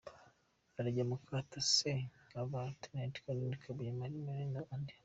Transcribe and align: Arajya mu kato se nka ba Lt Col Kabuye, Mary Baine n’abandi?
Arajya 0.77 1.03
mu 1.09 1.17
kato 1.27 1.57
se 1.73 1.91
nka 2.27 2.41
ba 2.49 2.61
Lt 2.95 3.13
Col 3.23 3.41
Kabuye, 3.61 3.91
Mary 3.99 4.17
Baine 4.25 4.49
n’abandi? 4.53 4.93